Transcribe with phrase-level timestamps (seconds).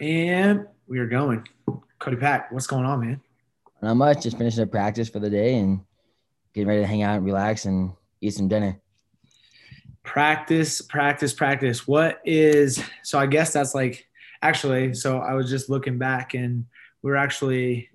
[0.00, 1.46] And we are going.
[1.98, 3.20] Cody Pack, what's going on, man?
[3.82, 4.22] Not much.
[4.22, 5.80] Just finishing up practice for the day and
[6.54, 8.80] getting ready to hang out and relax and eat some dinner.
[10.04, 11.86] Practice, practice, practice.
[11.86, 13.18] What is so?
[13.18, 14.06] I guess that's like
[14.40, 14.94] actually.
[14.94, 16.66] So I was just looking back and
[17.02, 17.90] we are actually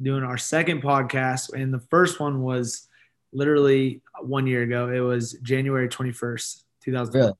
[0.00, 2.88] doing our second podcast, and the first one was
[3.32, 4.88] literally one year ago.
[4.88, 7.14] It was January twenty first, two thousand.
[7.14, 7.32] Really?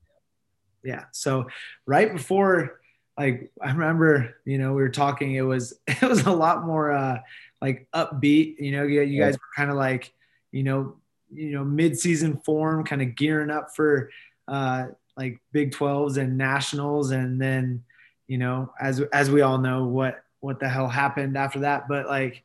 [0.83, 1.05] Yeah.
[1.11, 1.47] So
[1.85, 2.79] right before
[3.17, 5.35] like I remember, you know, we were talking.
[5.35, 7.19] It was it was a lot more uh,
[7.61, 8.59] like upbeat.
[8.59, 10.13] You know, you, you guys were kind of like,
[10.51, 10.95] you know,
[11.31, 14.09] you know, mid-season form, kind of gearing up for
[14.47, 17.83] uh, like Big 12s and nationals, and then,
[18.27, 21.87] you know, as as we all know, what what the hell happened after that.
[21.87, 22.43] But like,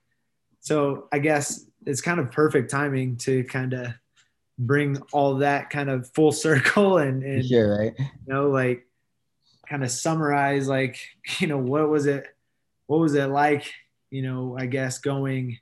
[0.60, 3.88] so I guess it's kind of perfect timing to kind of
[4.58, 7.94] bring all that kind of full circle and, and sure, right?
[7.98, 8.88] You know, like
[9.68, 10.98] kind of summarize like
[11.38, 12.27] you know what was it
[12.86, 13.72] what was it like
[14.10, 15.58] you know i guess going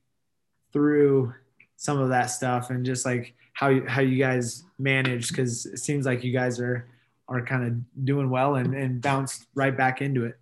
[0.73, 1.35] through
[1.77, 5.31] some of that stuff and just like how you how you guys managed?
[5.31, 6.87] Because it seems like you guys are
[7.29, 10.39] are kind of doing well and, and bounced right back into it.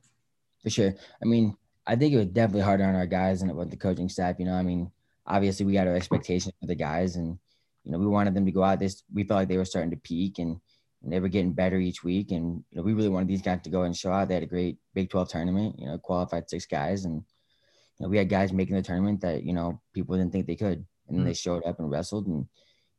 [0.62, 0.95] For sure.
[1.23, 4.09] I mean i think it was definitely harder on our guys and with the coaching
[4.09, 4.91] staff you know i mean
[5.27, 7.39] obviously we had our expectations for the guys and
[7.85, 8.81] you know we wanted them to go out.
[8.81, 10.61] This we felt like they were starting to peak and
[11.05, 12.33] and they were getting better each week.
[12.33, 14.29] And you know, we really wanted these guys to go and show out.
[14.29, 15.79] They had a great Big 12 tournament.
[15.79, 19.45] You know, qualified six guys, and you know, we had guys making the tournament that
[19.45, 21.27] you know people didn't think they could, and mm-hmm.
[21.27, 22.27] they showed up and wrestled.
[22.27, 22.47] And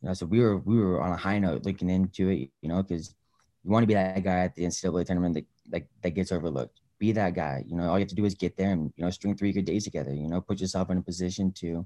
[0.01, 2.49] you know, so we were we were on a high note looking into it.
[2.61, 3.13] You know, because
[3.63, 6.79] you want to be that guy at the NCAA tournament that like that gets overlooked.
[6.99, 7.63] Be that guy.
[7.67, 9.51] You know, all you have to do is get there and you know string three
[9.51, 10.13] good days together.
[10.13, 11.85] You know, put yourself in a position to you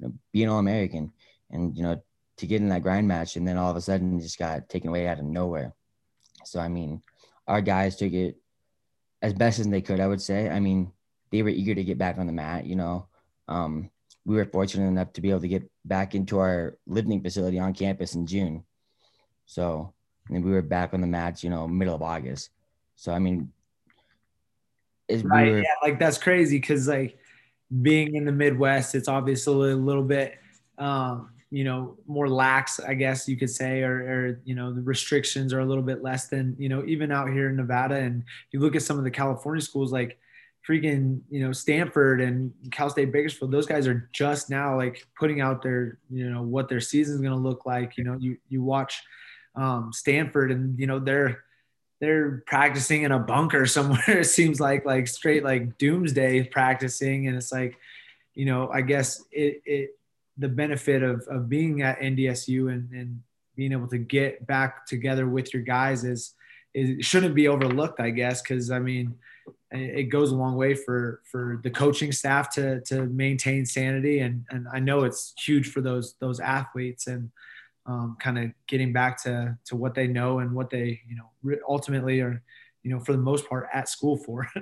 [0.00, 1.10] know be an All American,
[1.50, 2.02] and you know
[2.38, 4.90] to get in that grind match, and then all of a sudden just got taken
[4.90, 5.72] away out of nowhere.
[6.44, 7.02] So I mean,
[7.46, 8.36] our guys took it
[9.22, 10.00] as best as they could.
[10.00, 10.48] I would say.
[10.48, 10.92] I mean,
[11.30, 12.66] they were eager to get back on the mat.
[12.66, 13.06] You know,
[13.48, 13.90] um,
[14.24, 17.74] we were fortunate enough to be able to get back into our lifting facility on
[17.74, 18.64] campus in June.
[19.46, 19.92] So,
[20.30, 22.50] and we were back on the mats, you know, middle of August.
[22.96, 23.52] So I mean,
[25.10, 25.46] right?
[25.46, 27.18] We were, yeah, like that's crazy because like
[27.82, 30.38] being in the Midwest, it's obviously a little bit
[30.78, 34.82] um, you know more lax i guess you could say or, or, you know the
[34.82, 37.94] restrictions are a little bit less than you know even out here in nevada.
[37.94, 40.18] And you look at some of the california schools like
[40.68, 45.40] freaking you know stanford and cal state bakersfield those guys are just now like putting
[45.40, 47.96] out their you know what their season is going to look like.
[47.96, 49.00] You know you you watch
[49.54, 51.44] um, stanford and you know they're
[52.00, 57.28] they're practicing in a bunker somewhere it seems like like straight like doomsday practicing.
[57.28, 57.76] And it's like
[58.34, 59.90] you know i guess it, it
[60.38, 63.20] the benefit of, of being at NDSU and, and
[63.56, 66.34] being able to get back together with your guys is,
[66.74, 69.14] is shouldn't be overlooked, I guess, because I mean,
[69.70, 74.44] it goes a long way for for the coaching staff to to maintain sanity, and
[74.50, 77.30] and I know it's huge for those those athletes and
[77.86, 81.56] um, kind of getting back to to what they know and what they you know
[81.68, 82.42] ultimately are
[82.82, 84.48] you know for the most part at school for.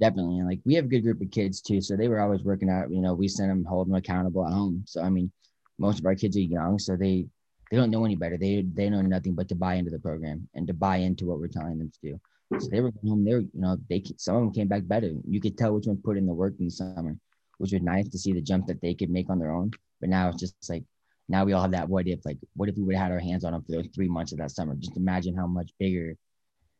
[0.00, 0.38] Definitely.
[0.38, 1.80] And like we have a good group of kids too.
[1.80, 4.52] So they were always working out, you know, we send them, hold them accountable at
[4.52, 4.82] home.
[4.86, 5.30] So I mean,
[5.78, 7.26] most of our kids are young, so they
[7.70, 8.36] they don't know any better.
[8.36, 11.38] They they know nothing but to buy into the program and to buy into what
[11.38, 12.20] we're telling them to do.
[12.60, 13.24] So they were home.
[13.24, 15.12] They were, you know, they some of them came back better.
[15.26, 17.16] You could tell which one put in the work in the summer,
[17.58, 19.70] which was nice to see the jump that they could make on their own.
[20.00, 20.84] But now it's just like
[21.28, 23.18] now we all have that what if like what if we would have had our
[23.20, 24.74] hands on them for those three months of that summer?
[24.74, 26.16] Just imagine how much bigger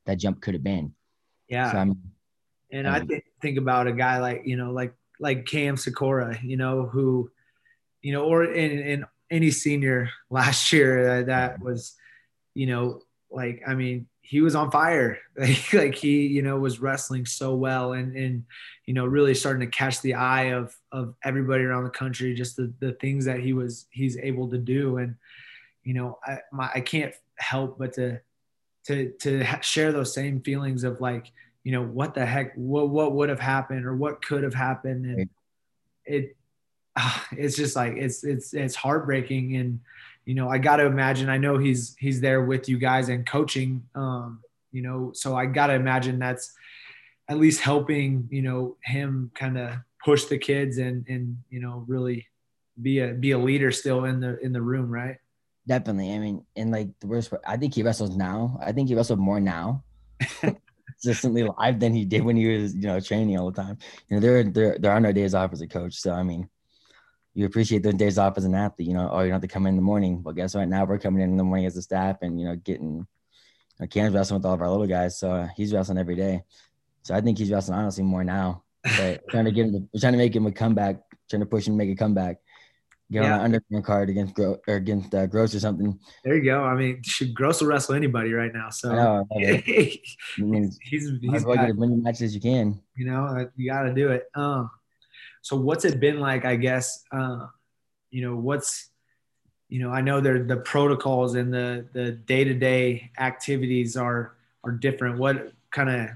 [0.06, 0.92] that jump could have been.
[1.48, 1.72] Yeah.
[1.72, 2.02] So I mean,
[2.72, 6.56] and I th- think about a guy like, you know, like, like Cam Sykora, you
[6.56, 7.30] know, who,
[8.00, 11.94] you know, or in, in any senior last year uh, that was,
[12.54, 15.18] you know, like, I mean, he was on fire.
[15.38, 18.44] Like, like he, you know, was wrestling so well and, and,
[18.86, 22.56] you know, really starting to catch the eye of, of everybody around the country, just
[22.56, 24.98] the, the things that he was, he's able to do.
[24.98, 25.16] And,
[25.84, 28.20] you know, I, my, I can't help but to,
[28.86, 31.32] to, to share those same feelings of like,
[31.64, 35.06] you know what the heck what what would have happened or what could have happened.
[35.06, 35.30] And
[36.04, 36.36] it
[36.96, 39.56] uh, it's just like it's it's it's heartbreaking.
[39.56, 39.80] And
[40.24, 43.26] you know I got to imagine I know he's he's there with you guys and
[43.26, 44.40] coaching um
[44.70, 46.52] you know so I got to imagine that's
[47.28, 51.84] at least helping you know him kind of push the kids and and you know
[51.86, 52.26] really
[52.80, 55.18] be a be a leader still in the in the room right?
[55.66, 56.12] Definitely.
[56.12, 58.58] I mean and like the worst part, i think he wrestles now.
[58.64, 59.84] I think he wrestles more now
[61.02, 63.76] consistently live than he did when he was, you know, training all the time.
[64.08, 65.94] You know, there there there are no days off as a coach.
[65.94, 66.48] So I mean,
[67.34, 68.88] you appreciate those days off as an athlete.
[68.88, 70.22] You know, oh, you don't have to come in the morning.
[70.22, 70.68] Well, guess what?
[70.68, 73.06] Now we're coming in in the morning as a staff, and you know, getting.
[73.78, 76.14] You know, Cam's wrestling with all of our little guys, so uh, he's wrestling every
[76.14, 76.42] day.
[77.02, 78.62] So I think he's wrestling honestly more now.
[78.84, 81.00] But trying to get him, to, trying to make him a comeback,
[81.30, 82.36] trying to push him to make a comeback.
[83.12, 83.34] Get yeah.
[83.34, 85.98] on an underground card against Gro- or against uh, Gross or something.
[86.24, 86.64] There you go.
[86.64, 88.70] I mean, should Gross will wrestle anybody right now.
[88.70, 89.38] So I know, I
[90.38, 92.80] mean, he's he's got, as many matches as you can.
[92.96, 94.30] You know, you got to do it.
[94.34, 94.70] Um,
[95.42, 96.46] so what's it been like?
[96.46, 97.48] I guess uh,
[98.10, 98.88] you know what's
[99.68, 104.36] you know I know there the protocols and the the day to day activities are
[104.64, 105.18] are different.
[105.18, 106.08] What kind of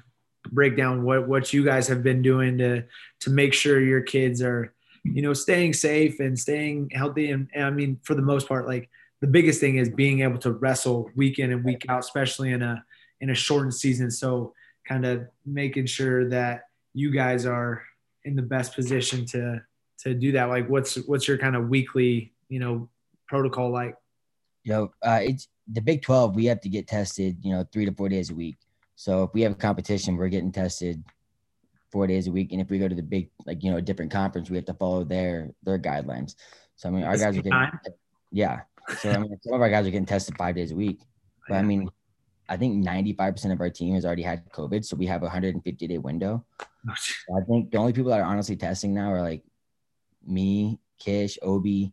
[0.51, 2.85] break down what what you guys have been doing to
[3.21, 4.73] to make sure your kids are
[5.15, 7.31] you know staying safe and staying healthy.
[7.31, 8.89] And, and I mean for the most part like
[9.21, 12.63] the biggest thing is being able to wrestle week in and week out especially in
[12.63, 12.85] a
[13.21, 14.11] in a shortened season.
[14.11, 14.53] So
[14.87, 17.83] kind of making sure that you guys are
[18.25, 19.63] in the best position to
[20.01, 20.49] to do that.
[20.49, 22.89] Like what's what's your kind of weekly you know
[23.27, 23.97] protocol like?
[24.65, 27.87] You know uh, it's the big 12 we have to get tested you know three
[27.87, 28.59] to four days a week.
[28.97, 31.03] So if we have a competition we're getting tested
[31.93, 33.83] four days a week and if we go to the big like you know a
[33.83, 36.35] different conference we have to follow their their guidelines
[36.77, 37.71] so i mean our guys are getting
[38.33, 38.61] yeah
[38.99, 41.01] so i mean some of our guys are getting tested five days a week
[41.49, 41.89] but i mean
[42.49, 44.85] I think 95% of our team has already had COVID.
[44.85, 46.45] So we have a 150 day window.
[46.89, 49.43] I think the only people that are honestly testing now are like
[50.25, 51.91] me, Kish, Obe,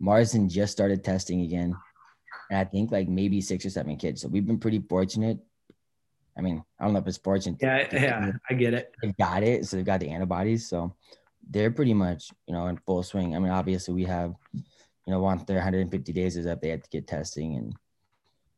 [0.00, 1.76] Marsden just started testing again.
[2.50, 4.22] And I think like maybe six or seven kids.
[4.22, 5.38] So we've been pretty fortunate.
[6.36, 7.58] I mean, I don't know if it's fortunate.
[7.60, 8.92] Yeah, yeah, I get it.
[9.02, 9.66] They've got it.
[9.66, 10.68] So they've got the antibodies.
[10.68, 10.94] So
[11.48, 13.34] they're pretty much, you know, in full swing.
[13.34, 14.62] I mean, obviously we have, you
[15.12, 17.74] know, once their 150 days is up, they have to get testing and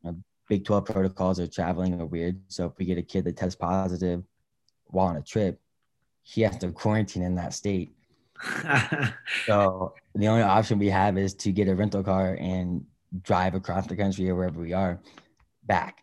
[0.03, 0.17] you know,
[0.49, 2.39] Big 12 protocols of traveling are weird.
[2.47, 4.23] So if we get a kid that tests positive
[4.87, 5.59] while on a trip,
[6.23, 7.95] he has to quarantine in that state.
[9.45, 12.85] so the only option we have is to get a rental car and
[13.21, 14.99] drive across the country or wherever we are
[15.65, 16.02] back.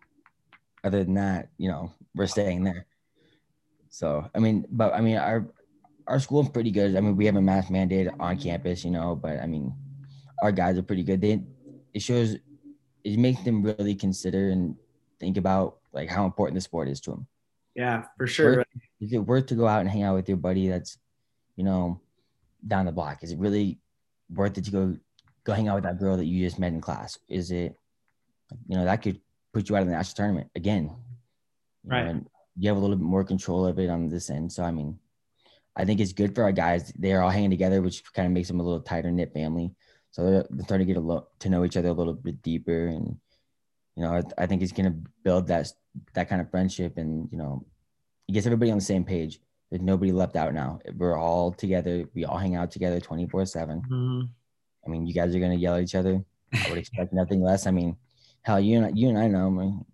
[0.83, 2.87] Other than that, you know, we're staying there.
[3.91, 5.47] So I mean, but I mean, our
[6.07, 6.97] our school is pretty good.
[6.97, 8.43] I mean, we have a mask mandate on mm-hmm.
[8.43, 9.75] campus, you know, but I mean,
[10.43, 11.21] our guys are pretty good.
[11.21, 11.43] They
[11.93, 12.37] it shows
[13.05, 14.77] it makes them really consider and
[15.19, 17.27] think about like how important the sport is to them.
[17.75, 18.57] Yeah, for sure.
[18.57, 18.67] Worth,
[19.01, 20.99] is it worth to go out and hang out with your buddy that's,
[21.57, 22.01] you know,
[22.67, 23.23] down the block?
[23.23, 23.79] Is it really
[24.29, 24.97] worth it to go
[25.45, 27.19] go hang out with that girl that you just met in class?
[27.29, 27.77] Is it,
[28.67, 29.21] you know, that could
[29.53, 30.95] put you out of the national tournament again.
[31.85, 32.05] right.
[32.05, 32.27] Know, and
[32.57, 34.53] you have a little bit more control of it on this end.
[34.53, 34.99] So I mean,
[35.77, 36.93] I think it's good for our guys.
[36.97, 39.73] They're all hanging together, which kind of makes them a little tighter knit family.
[40.11, 42.43] So they're, they're starting to get a lot to know each other a little bit
[42.43, 43.17] deeper, and
[43.97, 45.73] you know, I, I think it's gonna build that
[46.15, 47.65] that kind of friendship, and you know,
[48.29, 49.41] it gets everybody on the same page.
[49.71, 50.81] There's nobody left out now.
[50.97, 52.05] We're all together.
[52.15, 53.83] We all hang out together 24 7.
[53.83, 54.21] Mm-hmm.
[54.85, 56.25] I mean, you guys are going to yell at each other.
[56.53, 57.69] I would expect nothing less.
[57.69, 57.97] I mean,
[58.43, 59.85] hell, you and, you and I know, I mean,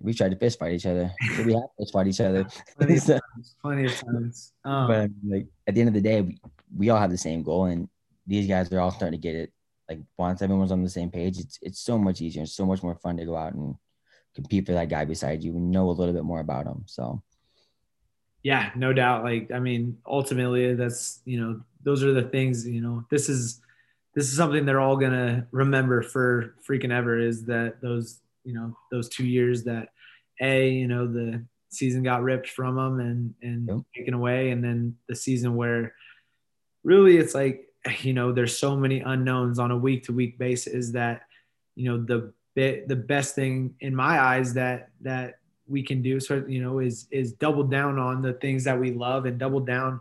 [0.00, 1.12] we tried to fist fight each other.
[1.44, 2.46] we have fist fight each other.
[2.78, 3.56] Plenty of times.
[3.62, 4.52] Plenty of times.
[4.64, 6.40] Um, but like at the end of the day, we,
[6.76, 7.88] we all have the same goal, and
[8.26, 9.52] these guys are all starting to get it
[9.88, 12.42] like once everyone's on the same page, it's it's so much easier.
[12.42, 13.74] It's so much more fun to go out and
[14.34, 16.84] compete for that guy beside you and know a little bit more about him.
[16.86, 17.22] So
[18.42, 19.24] yeah, no doubt.
[19.24, 23.60] Like I mean, ultimately that's you know, those are the things, you know, this is
[24.14, 28.76] this is something they're all gonna remember for freaking ever is that those, you know,
[28.90, 29.88] those two years that
[30.40, 33.78] A, you know, the season got ripped from them and and yep.
[33.94, 35.94] taken away, and then the season where
[36.84, 37.68] really it's like
[38.00, 41.22] you know there's so many unknowns on a week to week basis that
[41.74, 46.18] you know the bit the best thing in my eyes that that we can do
[46.18, 49.60] so you know is is double down on the things that we love and double
[49.60, 50.00] down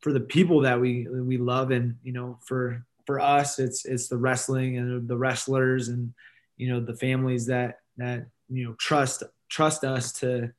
[0.00, 4.08] for the people that we we love and you know for for us it's it's
[4.08, 6.14] the wrestling and the wrestlers and
[6.56, 10.50] you know the families that that you know trust trust us to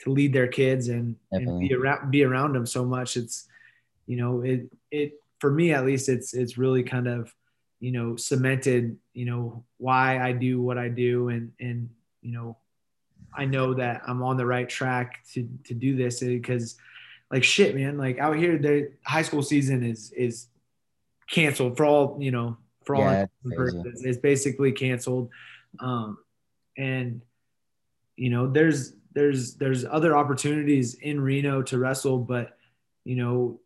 [0.00, 3.16] to lead their kids and, and be around be around them so much.
[3.16, 3.48] It's
[4.06, 7.34] you know it it for me at least it's it's really kind of
[7.80, 11.88] you know cemented you know why I do what I do and and
[12.20, 12.58] you know
[13.32, 16.76] I know that I'm on the right track to to do this because
[17.30, 20.48] like shit man like out here the high school season is is
[21.30, 23.26] canceled for all you know for all yeah,
[23.56, 25.30] purposes it's basically canceled
[25.80, 26.18] um
[26.76, 27.22] and
[28.16, 32.56] you know there's there's there's other opportunities in Reno to wrestle but
[33.04, 33.60] you know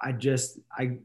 [0.00, 0.98] I just I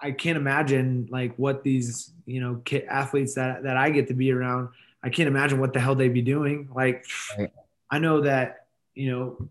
[0.00, 4.32] I can't imagine like what these you know athletes that that I get to be
[4.32, 4.68] around.
[5.02, 6.68] I can't imagine what the hell they'd be doing.
[6.74, 7.06] Like
[7.38, 7.50] right.
[7.90, 9.48] I know that you know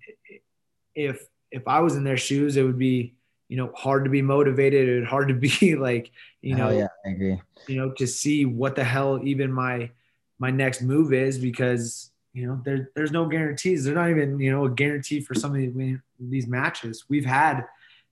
[0.95, 3.15] if if I was in their shoes, it would be
[3.49, 4.87] you know hard to be motivated.
[4.87, 7.41] It hard to be like you know yeah I agree.
[7.67, 9.91] You know to see what the hell even my
[10.39, 13.83] my next move is because you know, there, there's no guarantees.
[13.83, 17.05] There's not even, you know, a guarantee for some of these, these matches.
[17.09, 17.65] We've had,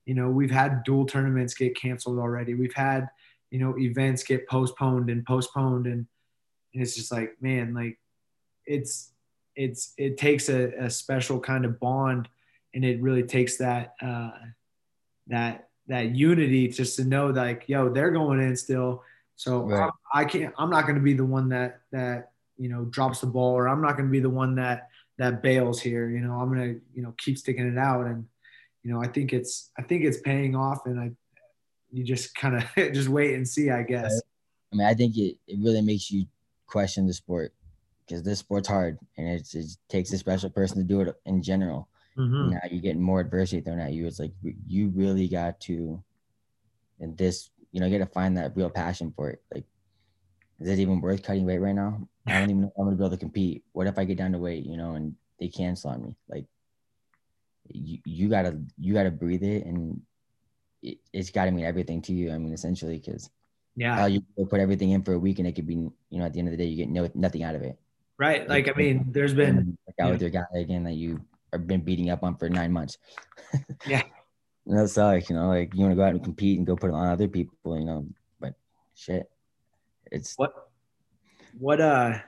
[0.05, 2.53] you know, we've had dual tournaments get canceled already.
[2.53, 3.09] We've had,
[3.51, 5.85] you know, events get postponed and postponed.
[5.85, 6.07] And,
[6.73, 7.99] and it's just like, man, like
[8.65, 9.13] it's,
[9.55, 12.27] it's, it takes a, a special kind of bond
[12.73, 14.31] and it really takes that, uh,
[15.27, 19.03] that, that unity just to know like, yo, they're going in still.
[19.35, 19.89] So right.
[20.13, 23.21] I, I can't, I'm not going to be the one that, that, you know drops
[23.21, 26.09] the ball or i'm not going to be the one that that bails here.
[26.09, 28.05] You know i'm going to you know keep sticking it out.
[28.05, 28.25] And
[28.83, 31.11] you know i think it's i think it's paying off and i
[31.91, 34.21] you just kind of just wait and see i guess.
[34.71, 36.25] I mean i think it, it really makes you
[36.65, 37.53] question the sport
[38.05, 39.47] because this sport's hard and it
[39.89, 41.87] takes a special person to do it in general
[42.17, 42.49] mm-hmm.
[42.51, 44.31] now you're getting more adversity thrown at you it's like
[44.67, 46.01] you really got to
[46.99, 49.65] and this you know you got to find that real passion for it like
[50.59, 52.07] is it even worth cutting weight right now?
[52.25, 53.63] I don't even know if I'm gonna be able to compete.
[53.73, 56.15] What if I get down to weight, you know, and they cancel on me?
[56.27, 56.45] Like
[57.67, 60.01] you, you gotta you gotta breathe it and
[60.81, 62.31] it, has gotta mean everything to you.
[62.31, 63.29] I mean, essentially, because
[63.75, 66.33] yeah, you put everything in for a week and it could be, you know, at
[66.33, 67.77] the end of the day, you get no nothing out of it.
[68.17, 68.49] Right.
[68.49, 71.21] Like, I mean, there's been like out with your guy again that you
[71.53, 72.97] have been beating up on for nine months.
[73.87, 74.03] yeah.
[74.65, 76.89] That's like, you know, like you want to go out and compete and go put
[76.89, 78.05] it on other people, you know,
[78.39, 78.53] but
[78.95, 79.29] shit.
[80.11, 80.67] It's what
[81.59, 82.19] what uh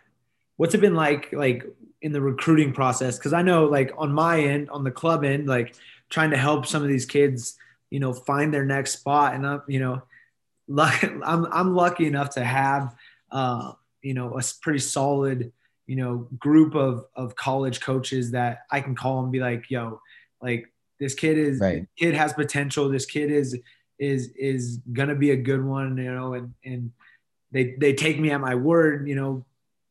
[0.57, 1.63] what's it been like like
[2.01, 5.47] in the recruiting process because i know like on my end on the club end
[5.47, 5.75] like
[6.09, 7.57] trying to help some of these kids
[7.89, 10.01] you know find their next spot and i'm you know
[10.67, 12.95] luck, i'm i'm lucky enough to have
[13.31, 13.71] uh
[14.01, 15.51] you know a pretty solid
[15.89, 19.99] you know group of of college coaches that i can call and be like yo
[20.39, 21.87] like this kid is right.
[21.97, 23.57] kid has potential this kid is
[23.97, 26.91] is is gonna be a good one you know and and
[27.51, 29.43] they they take me at my word you know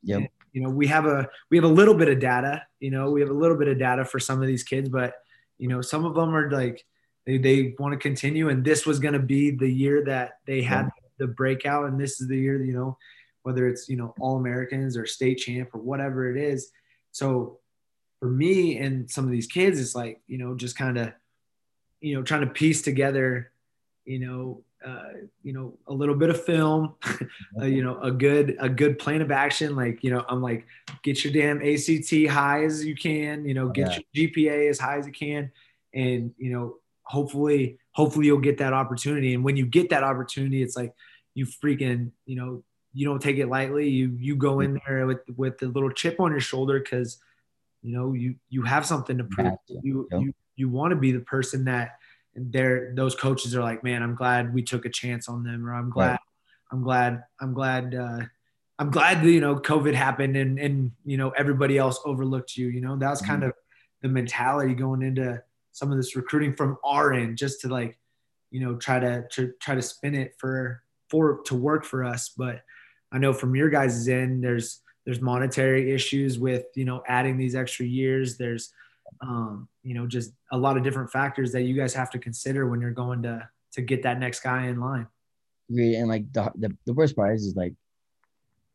[0.05, 0.31] yep.
[0.53, 3.21] you know we have a we have a little bit of data you know we
[3.21, 5.15] have a little bit of data for some of these kids but
[5.59, 6.85] you know some of them are like
[7.27, 10.63] they, they want to continue and this was going to be the year that they
[10.63, 11.09] had yeah.
[11.19, 12.97] the breakout and this is the year you know
[13.49, 16.71] whether it's you know all americans or state champ or whatever it is
[17.13, 17.59] so
[18.21, 21.11] for me and some of these kids it's like you know just kind of
[22.03, 23.51] you know trying to piece together
[24.05, 26.95] you know uh, you know a little bit of film
[27.59, 30.67] uh, you know a good a good plan of action like you know i'm like
[31.03, 33.99] get your damn act high as you can you know get yeah.
[34.13, 35.51] your gpa as high as you can
[35.95, 40.63] and you know hopefully hopefully you'll get that opportunity and when you get that opportunity
[40.63, 40.93] it's like
[41.35, 42.63] you freaking you know
[42.99, 46.19] you don't take it lightly you you go in there with with the little chip
[46.21, 47.19] on your shoulder because
[47.83, 49.53] you know you you have something to prove
[49.83, 51.99] you you, you want to be the person that
[52.35, 55.75] they're those coaches are like, man, I'm glad we took a chance on them, or
[55.75, 56.21] I'm glad, right.
[56.71, 58.21] I'm glad, I'm glad, uh,
[58.79, 62.69] I'm glad that, you know COVID happened and and you know everybody else overlooked you.
[62.69, 63.51] You know that was kind mm-hmm.
[63.51, 63.55] of
[64.03, 67.99] the mentality going into some of this recruiting from our end, just to like,
[68.51, 72.29] you know, try to, to try to spin it for for to work for us.
[72.29, 72.63] But
[73.13, 77.55] I know from your guys' end, there's there's monetary issues with you know adding these
[77.55, 78.37] extra years.
[78.37, 78.73] There's
[79.21, 82.69] um, you know, just a lot of different factors that you guys have to consider
[82.69, 85.07] when you're going to to get that next guy in line.
[85.71, 87.75] And like the the, the worst part is, is like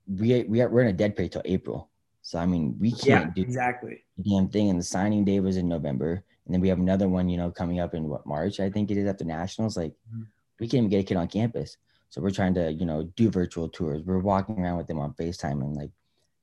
[0.07, 1.89] we we are we're in a dead period till April.
[2.21, 4.69] So I mean, we can't yeah, do exactly the damn thing.
[4.69, 7.51] And the signing day was in November, and then we have another one, you know,
[7.51, 9.75] coming up in what March I think it is after nationals.
[9.75, 10.23] Like mm-hmm.
[10.59, 11.77] we can't even get a kid on campus,
[12.13, 14.03] so we're trying to you know do virtual tours.
[14.05, 15.89] We're walking around with them on Facetime and like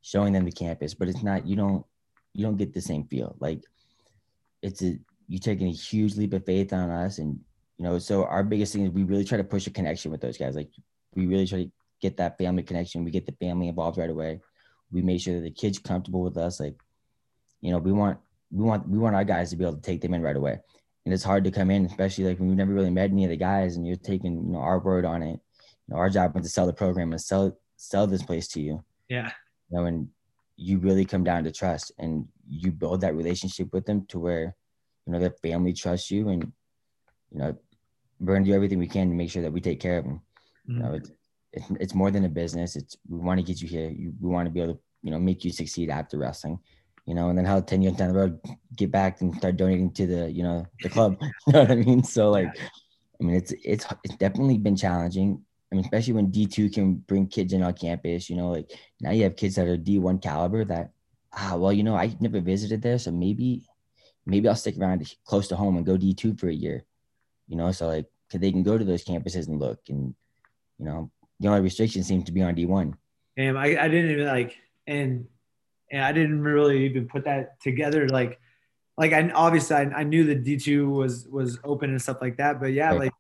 [0.03, 1.87] showing them the campus, but it's not you don't
[2.35, 3.37] you don't get the same feel.
[3.39, 3.63] Like
[4.63, 4.99] it's a
[5.29, 7.39] you taking a huge leap of faith on us and
[7.77, 10.21] you know so our biggest thing is we really try to push a connection with
[10.21, 10.57] those guys.
[10.57, 10.73] Like
[11.15, 13.05] we really try to get that family connection.
[13.05, 14.41] We get the family involved right away.
[14.91, 16.59] We make sure that the kids comfortable with us.
[16.59, 16.75] Like
[17.61, 18.19] you know we want
[18.51, 20.59] we want we want our guys to be able to take them in right away.
[21.05, 23.31] And it's hard to come in especially like when you've never really met any of
[23.31, 25.39] the guys and you're taking you know our word on it
[25.91, 28.85] know our job is to sell the program and sell sell this place to you.
[29.09, 29.31] Yeah.
[29.71, 30.09] You know and
[30.57, 34.55] you really come down to trust and you build that relationship with them to where
[35.07, 36.53] you know their family trusts you and
[37.33, 37.57] you know
[38.19, 40.21] we're gonna do everything we can to make sure that we take care of them.
[40.69, 40.77] Mm-hmm.
[40.77, 41.11] you know it's,
[41.53, 42.77] it's, it's more than a business.
[42.77, 43.89] It's we want to get you here.
[43.89, 46.59] You, we want to be able to you know make you succeed after wrestling
[47.07, 48.39] you know and then how 10 years down the road
[48.77, 51.17] get back and start donating to the you know the club.
[51.47, 52.03] You know what i mean?
[52.05, 52.57] So like
[53.21, 57.27] i mean it's it's it's definitely been challenging I mean, especially when D2 can bring
[57.29, 60.65] kids in on campus, you know, like now you have kids that are D1 caliber
[60.65, 60.91] that,
[61.33, 62.99] ah, well, you know, I never visited there.
[62.99, 63.67] So maybe,
[64.27, 66.85] maybe I'll stick around close to home and go D2 for a year,
[67.47, 70.15] you know, so like, cause they can go to those campuses and look and,
[70.79, 72.95] you know, the only restriction seems to be on D1.
[73.37, 75.27] Damn, I, I didn't even like, and
[75.91, 78.09] and I didn't really even put that together.
[78.09, 78.39] Like,
[78.97, 82.37] like I obviously I, I knew that D two was was open and stuff like
[82.37, 82.99] that, but yeah, right.
[82.99, 83.13] like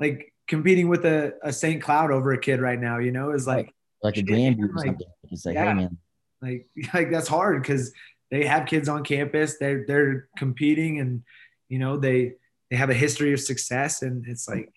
[0.00, 1.80] like competing with a, a St.
[1.80, 5.06] Cloud over a kid right now, you know, is like like a Grandview or something.
[5.30, 5.98] It's like, yeah, hey man,
[6.42, 7.92] like like that's hard because
[8.30, 9.58] they have kids on campus.
[9.58, 11.22] They're they're competing and
[11.68, 12.34] you know they
[12.70, 14.72] they have a history of success and it's like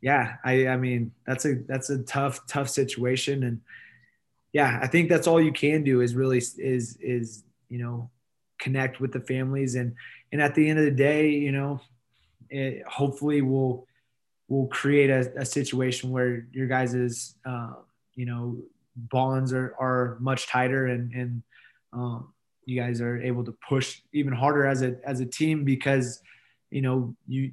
[0.00, 3.60] yeah I I mean that's a that's a tough tough situation and
[4.52, 8.10] yeah I think that's all you can do is really is is you know
[8.58, 9.94] connect with the families and
[10.32, 11.80] and at the end of the day you know
[12.48, 13.86] it hopefully will
[14.48, 17.74] will create a, a situation where your guys's uh,
[18.14, 18.56] you know
[18.96, 21.42] bonds are are much tighter and and
[21.92, 22.32] um,
[22.64, 26.22] you guys are able to push even harder as a as a team because
[26.70, 27.52] you know you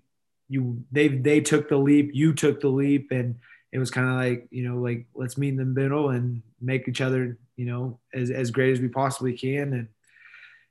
[0.50, 3.36] you they they took the leap you took the leap and
[3.72, 6.88] it was kind of like you know like let's meet in the middle and make
[6.88, 9.74] each other you know as, as great as we possibly can.
[9.74, 9.88] And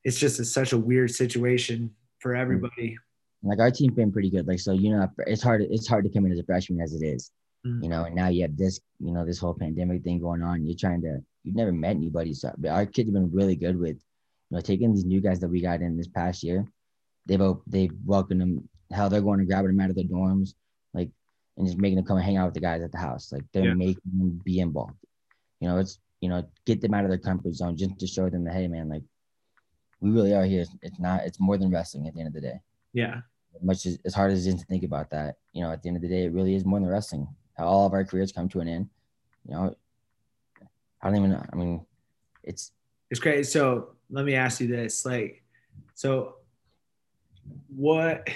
[0.05, 2.99] it's just a, such a weird situation for everybody
[3.43, 6.11] like our team's been pretty good like so you know it's hard it's hard to
[6.11, 7.31] come in as a freshman as it is
[7.67, 7.83] mm-hmm.
[7.83, 10.65] you know and now you have this you know this whole pandemic thing going on
[10.65, 13.79] you're trying to you've never met anybody so but our kids have been really good
[13.79, 13.97] with
[14.51, 16.65] you know taking these new guys that we got in this past year
[17.27, 18.69] they've they've welcomed them.
[18.91, 20.55] Hell, they're going to grab them out of the dorms,
[20.93, 21.11] like,
[21.57, 23.33] and just making them come and hang out with the guys at the house.
[23.33, 23.75] Like they're yeah.
[23.75, 24.97] making them be involved.
[25.61, 28.29] You know, it's you know, get them out of their comfort zone just to show
[28.29, 29.03] them that hey, man, like
[30.01, 30.65] we really are here.
[30.83, 31.23] It's not.
[31.25, 32.61] It's more than wrestling at the end of the day.
[32.93, 33.21] Yeah.
[33.61, 35.89] Much as, as hard as it is to think about that, you know, at the
[35.89, 37.29] end of the day, it really is more than wrestling.
[37.59, 38.89] All of our careers come to an end.
[39.47, 39.77] You know,
[41.01, 41.45] I don't even know.
[41.53, 41.85] I mean,
[42.43, 42.73] it's
[43.11, 43.47] it's great.
[43.47, 45.43] So let me ask you this: like,
[45.95, 46.37] so
[47.69, 48.29] what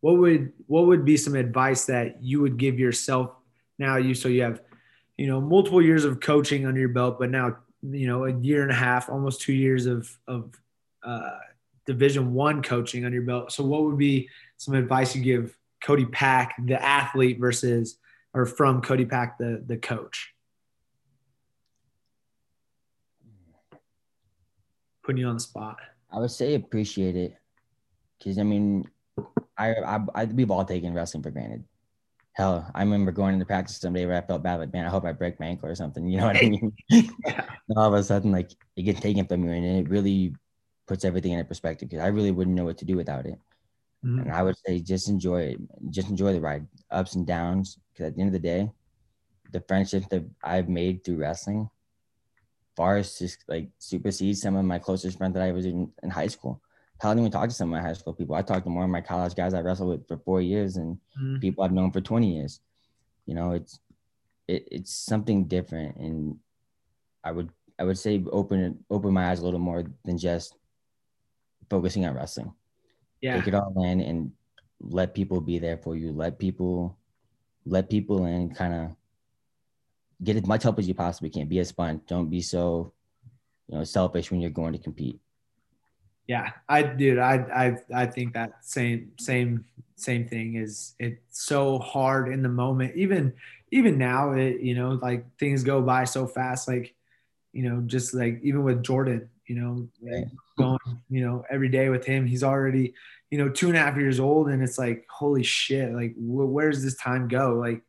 [0.00, 3.30] what would what would be some advice that you would give yourself
[3.78, 4.60] now you so you have
[5.16, 8.62] you know multiple years of coaching under your belt but now you know a year
[8.62, 10.60] and a half almost two years of of
[11.02, 11.38] uh,
[11.86, 16.06] division one coaching under your belt so what would be some advice you give cody
[16.06, 17.98] pack the athlete versus
[18.34, 20.32] or from cody pack the the coach
[25.02, 25.78] putting you on the spot
[26.12, 27.36] i would say appreciate it
[28.22, 28.88] because I mean,
[29.58, 31.64] I, I, I we've all taken wrestling for granted.
[32.34, 35.04] Hell, I remember going into practice someday where I felt bad, like man, I hope
[35.04, 36.06] I break my ankle or something.
[36.08, 36.72] You know what I mean?
[37.76, 40.34] all of a sudden, like it gets taken from you, and it really
[40.86, 41.88] puts everything in perspective.
[41.88, 43.38] Because I really wouldn't know what to do without it.
[44.04, 44.20] Mm-hmm.
[44.20, 47.78] And I would say just enjoy it, just enjoy the ride, ups and downs.
[47.92, 48.70] Because at the end of the day,
[49.52, 51.68] the friendships that I've made through wrestling
[52.76, 56.10] far as just like supersedes some of my closest friends that I was in, in
[56.10, 56.60] high school.
[57.02, 58.36] I don't even talk to some of my high school people.
[58.36, 60.96] I talk to more of my college guys I wrestled with for four years and
[61.20, 61.38] mm-hmm.
[61.38, 62.60] people I've known for 20 years.
[63.26, 63.80] You know, it's
[64.46, 65.96] it, it's something different.
[65.96, 66.38] And
[67.24, 70.54] I would I would say open open my eyes a little more than just
[71.70, 72.52] focusing on wrestling.
[73.20, 73.36] Yeah.
[73.36, 74.32] Take it all in and
[74.80, 76.12] let people be there for you.
[76.12, 76.98] Let people
[77.64, 78.96] let people in kind of
[80.22, 81.48] get as much help as you possibly can.
[81.48, 82.02] Be a sponge.
[82.06, 82.92] Don't be so,
[83.68, 85.20] you know, selfish when you're going to compete.
[86.26, 87.34] Yeah, I dude, I
[87.92, 89.64] I I think that same same
[89.96, 92.96] same thing is it's so hard in the moment.
[92.96, 93.34] Even
[93.70, 96.68] even now, it you know like things go by so fast.
[96.68, 96.94] Like
[97.52, 100.24] you know, just like even with Jordan, you know, right.
[100.56, 100.78] going
[101.10, 102.94] you know every day with him, he's already
[103.30, 106.50] you know two and a half years old, and it's like holy shit, like wh-
[106.50, 107.56] where does this time go?
[107.56, 107.82] Like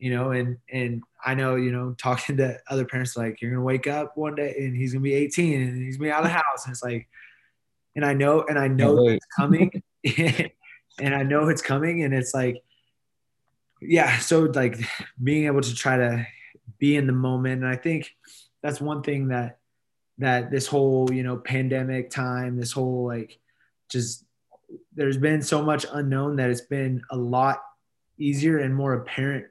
[0.00, 3.62] you know, and and I know you know talking to other parents like you're gonna
[3.62, 6.24] wake up one day and he's gonna be 18 and he's gonna be out of
[6.24, 7.08] the house, and it's like
[7.94, 12.34] and I know and I know it's coming, and I know it's coming, and it's
[12.34, 12.60] like,
[13.80, 14.18] yeah.
[14.18, 14.80] So like
[15.22, 16.26] being able to try to
[16.78, 18.16] be in the moment, and I think
[18.64, 19.60] that's one thing that
[20.18, 23.38] that this whole you know pandemic time, this whole like
[23.90, 24.24] just
[24.94, 27.62] there's been so much unknown that it's been a lot
[28.18, 29.46] easier and more apparent,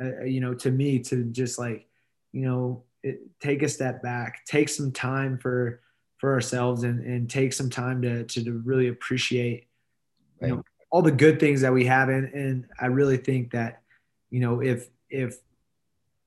[0.00, 1.86] uh, you know, to me to just like
[2.32, 5.80] you know it, take a step back, take some time for
[6.18, 9.66] for ourselves and, and take some time to, to, to really appreciate
[10.40, 12.08] you know all the good things that we have.
[12.08, 13.82] And, and I really think that
[14.30, 15.38] you know if if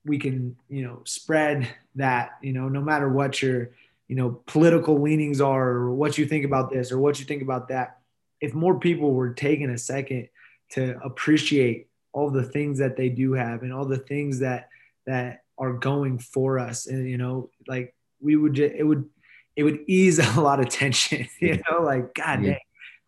[0.09, 3.69] we can you know spread that you know no matter what your
[4.07, 7.41] you know political leanings are or what you think about this or what you think
[7.41, 7.99] about that
[8.41, 10.27] if more people were taking a second
[10.69, 14.69] to appreciate all the things that they do have and all the things that
[15.05, 19.07] that are going for us and you know like we would just, it would
[19.55, 22.51] it would ease a lot of tension, you know, like God yeah.
[22.51, 22.59] dang,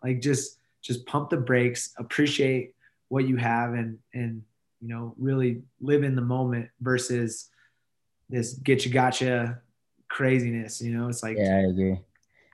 [0.04, 2.74] like just just pump the brakes, appreciate
[3.08, 4.44] what you have and and
[4.82, 7.50] you know, really live in the moment versus
[8.30, 9.60] this get you gotcha
[10.10, 10.82] craziness.
[10.82, 12.00] You know, it's like yeah, I agree.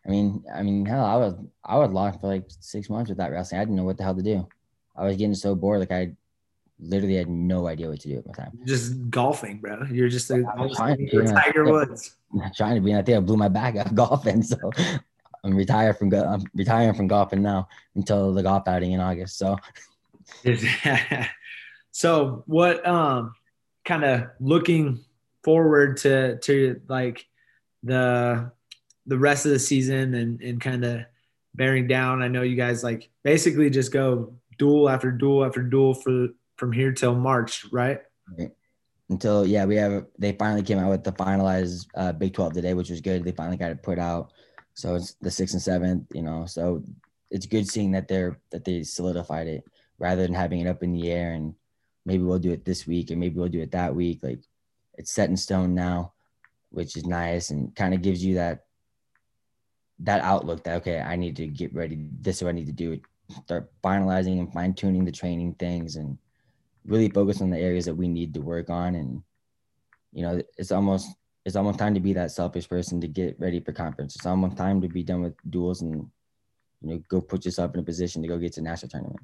[0.06, 3.32] I mean, I mean, hell, I was I was locked for like six months without
[3.32, 3.62] wrestling.
[3.62, 4.48] I didn't know what the hell to do.
[4.96, 6.14] I was getting so bored, like I
[6.80, 8.60] literally had no idea what to do at my time.
[8.66, 9.84] Just golfing, bro.
[9.92, 11.72] You're just trying to, Tiger yeah.
[11.72, 12.16] Woods.
[12.56, 12.94] Trying to be.
[12.94, 14.58] I think I blew my back out golfing, so
[15.44, 19.38] I'm retired from I'm retiring from golfing now until the golf outing in August.
[19.38, 19.58] So,
[21.98, 22.88] so what?
[22.88, 23.34] Um,
[23.84, 25.04] kind of looking
[25.44, 27.26] forward to to like
[27.82, 28.52] the
[29.08, 31.02] the rest of the season and and kind of
[31.56, 32.22] bearing down.
[32.22, 36.72] I know you guys like basically just go duel after duel after duel for from
[36.72, 38.02] here till March, right?
[38.38, 38.52] Right.
[39.10, 42.76] Until yeah, we have they finally came out with the finalized uh, Big Twelve today,
[42.76, 43.24] which was good.
[43.24, 44.34] They finally got it put out,
[44.76, 46.06] so it's the sixth and seventh.
[46.14, 46.84] You know, so
[47.32, 49.64] it's good seeing that they're that they solidified it
[49.98, 51.56] rather than having it up in the air and
[52.08, 54.20] maybe we'll do it this week and maybe we'll do it that week.
[54.24, 54.40] Like
[54.94, 56.14] it's set in stone now,
[56.70, 58.64] which is nice and kind of gives you that
[60.00, 62.08] that outlook that okay, I need to get ready.
[62.22, 63.02] This is what I need to do.
[63.44, 66.18] Start finalizing and fine tuning the training things and
[66.86, 68.96] really focus on the areas that we need to work on.
[68.96, 69.22] And
[70.14, 71.10] you know, it's almost
[71.46, 74.16] it's almost time to be that selfish person to get ready for conference.
[74.16, 76.10] It's almost time to be done with duels and
[76.82, 79.20] you know go put yourself in a position to go get to national tournament.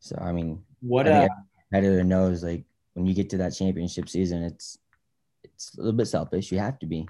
[0.00, 1.28] So I mean, what I
[1.70, 4.78] competitor knows like when you get to that championship season, it's
[5.44, 6.50] it's a little bit selfish.
[6.50, 7.08] You have to be.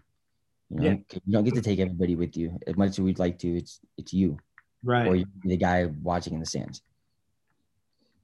[0.70, 1.18] You know, yeah.
[1.24, 3.56] you don't get to take everybody with you as much as we'd like to.
[3.56, 4.38] It's it's you,
[4.84, 5.06] right?
[5.06, 6.82] Or the guy watching in the stands.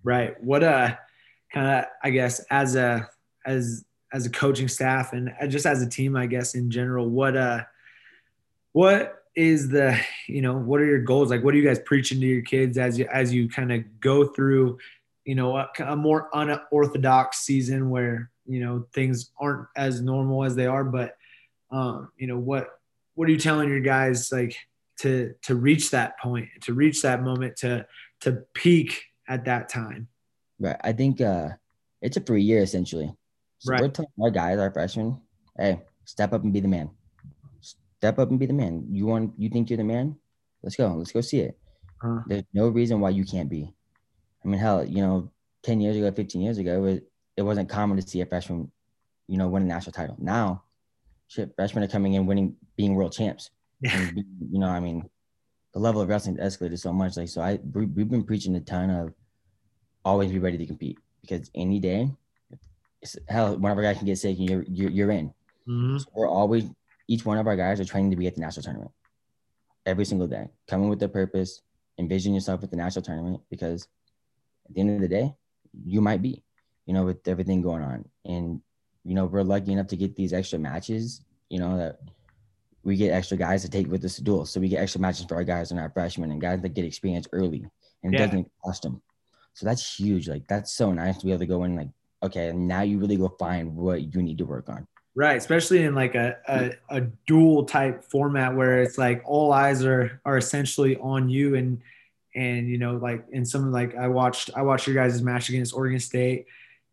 [0.02, 0.42] Right.
[0.42, 0.94] What uh,
[1.52, 3.08] kind of I guess as a
[3.46, 7.36] as as a coaching staff and just as a team, I guess in general, what
[7.36, 7.64] uh,
[8.72, 11.42] what is the you know what are your goals like?
[11.42, 14.26] What are you guys preaching to your kids as you as you kind of go
[14.26, 14.78] through
[15.24, 20.54] you know a, a more unorthodox season where you know things aren't as normal as
[20.54, 21.16] they are but
[21.70, 22.68] um, you know what
[23.14, 24.56] what are you telling your guys like
[24.98, 27.86] to to reach that point to reach that moment to
[28.20, 30.08] to peak at that time?
[30.58, 30.76] Right.
[30.82, 31.50] I think uh
[32.00, 33.14] it's a free year essentially.
[33.58, 33.80] So right.
[33.80, 35.20] we're telling our guys our freshmen
[35.58, 36.90] hey step up and be the man.
[37.60, 38.86] Step up and be the man.
[38.90, 40.16] You want you think you're the man?
[40.62, 40.94] Let's go.
[40.94, 41.58] Let's go see it.
[42.02, 43.74] Uh, there's no reason why you can't be
[44.44, 45.30] I mean, hell, you know,
[45.62, 47.00] 10 years ago, 15 years ago, it, was,
[47.36, 48.70] it wasn't common to see a freshman,
[49.26, 50.16] you know, win a national title.
[50.18, 50.64] Now,
[51.28, 53.50] shit, freshmen are coming in winning, being world champs.
[53.82, 55.08] And, you know, I mean,
[55.72, 57.16] the level of wrestling escalated so much.
[57.16, 59.12] Like, so I, we've been preaching a ton of
[60.04, 62.10] always be ready to compete because any day,
[63.28, 65.28] hell, one of our guys can get sick and you're, you're, you're in.
[65.68, 65.98] Mm-hmm.
[65.98, 66.64] So we're always,
[67.08, 68.90] each one of our guys are training to be at the national tournament
[69.86, 71.62] every single day, coming with their purpose,
[71.98, 73.88] envision yourself at the national tournament because
[74.68, 75.34] at the end of the day,
[75.84, 76.42] you might be,
[76.86, 78.04] you know, with everything going on.
[78.24, 78.60] And,
[79.04, 82.00] you know, we're lucky enough to get these extra matches, you know, that
[82.82, 84.46] we get extra guys to take with us to duel.
[84.46, 86.84] So we get extra matches for our guys and our freshmen and guys that get
[86.84, 87.66] experience early
[88.02, 88.26] and yeah.
[88.26, 89.02] doesn't cost them.
[89.54, 90.28] So that's huge.
[90.28, 91.88] Like that's so nice to be able to go in like,
[92.22, 94.86] okay, now you really go find what you need to work on.
[95.16, 99.84] Right, especially in like a, a, a dual type format where it's like all eyes
[99.84, 101.80] are are essentially on you and
[102.34, 105.74] and you know like in some like i watched i watched your guys' match against
[105.74, 106.46] oregon state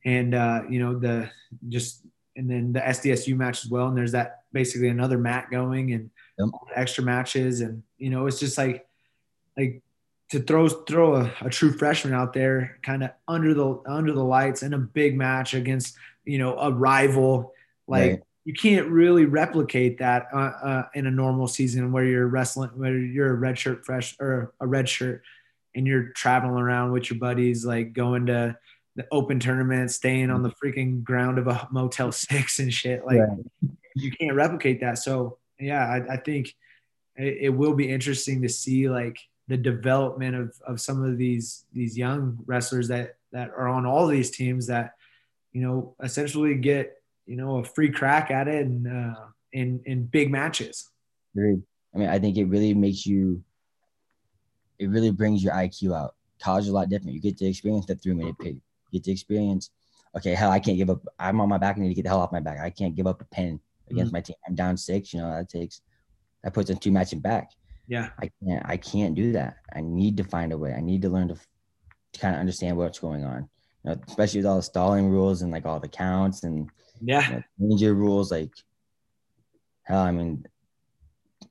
[0.06, 1.30] and uh you know the
[1.70, 2.02] just
[2.36, 3.88] and then the sdsu match as well.
[3.88, 6.50] And there's that basically another mat going and yep.
[6.76, 7.62] extra matches.
[7.62, 8.88] And you know it's just like
[9.58, 9.82] like
[10.30, 14.24] to throw throw a, a true freshman out there kind of under the under the
[14.24, 17.54] lights in a big match against you know a rival
[17.88, 22.28] like right you can't really replicate that uh, uh, in a normal season where you're
[22.28, 25.22] wrestling, where you're a red shirt fresh or a red shirt,
[25.76, 28.58] and you're traveling around with your buddies, like going to
[28.96, 33.06] the open tournament, staying on the freaking ground of a Motel Six and shit.
[33.06, 33.22] Like
[33.96, 34.98] you can't replicate that.
[34.98, 36.54] So yeah, I, I think
[37.16, 41.66] it, it, will be interesting to see like the development of of some of these
[41.74, 44.96] these young wrestlers that that are on all these teams that
[45.52, 49.16] you know essentially get you know a free crack at it and uh,
[49.54, 50.90] in in big matches.
[51.36, 51.62] Agreed.
[51.94, 53.44] I mean, I think it really makes you.
[54.80, 56.16] It really brings your IQ out.
[56.42, 57.14] College is a lot different.
[57.14, 58.56] You get to experience that three minute pig.
[58.90, 59.70] You get to experience.
[60.18, 61.02] Okay, hell, I can't give up.
[61.20, 61.78] I'm on my back.
[61.78, 62.60] I need to get the hell off my back.
[62.60, 64.18] I can't give up a pin against mm-hmm.
[64.18, 64.36] my team.
[64.48, 65.14] I'm down six.
[65.14, 65.82] You know that takes
[66.44, 67.52] that puts in two matching back.
[67.88, 68.66] Yeah, I can't.
[68.66, 69.58] I can't do that.
[69.74, 70.74] I need to find a way.
[70.74, 73.50] I need to learn to, to kind of understand what's going on.
[73.84, 76.70] You know, especially with all the stalling rules and like all the counts and
[77.02, 77.42] yeah.
[77.58, 78.52] You know, your rules like
[79.84, 80.46] hell, I mean,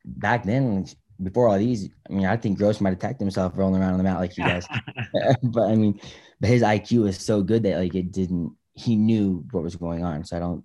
[0.05, 0.87] back then,
[1.23, 3.99] before all these, I mean, I think Gross might have attacked himself rolling around on
[3.99, 4.67] the mat like he does.
[5.43, 6.01] but I mean,
[6.41, 8.57] but his IQ is so good that like it didn't.
[8.75, 10.25] He knew what was going on.
[10.25, 10.65] So I don't.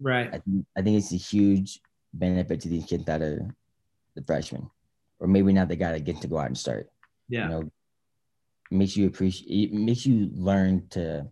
[0.00, 0.28] Right.
[0.28, 1.80] I think, I think it's a huge
[2.12, 3.48] benefit to these kids that are
[4.14, 4.70] the freshmen,
[5.18, 6.88] or maybe not the guy that gets to go out and start.
[7.28, 7.44] Yeah.
[7.44, 7.70] You know,
[8.70, 9.72] makes you appreciate.
[9.72, 11.26] It makes you learn to